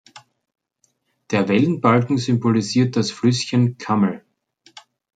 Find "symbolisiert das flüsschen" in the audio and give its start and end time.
2.17-3.77